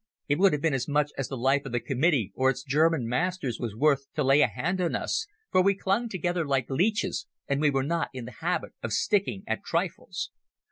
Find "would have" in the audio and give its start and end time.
0.39-0.63